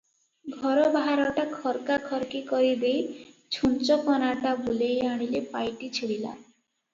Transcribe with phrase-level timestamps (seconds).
[0.59, 3.03] ଘର ବାହାରଟା ଖର୍କାଖର୍କି କରି ଦେଇ
[3.57, 6.35] ଛୁଞ୍ଚକନାଟା ବୁଲେଇ ଆଣିଲେ ପାଇଟି ଛିଡ଼ିଲା।